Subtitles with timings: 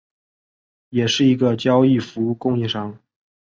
[0.89, 2.97] 也是一个交易服务供应商。